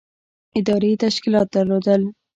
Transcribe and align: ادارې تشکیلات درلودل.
ادارې 0.57 0.89
تشکیلات 1.03 1.47
درلودل. 1.55 2.01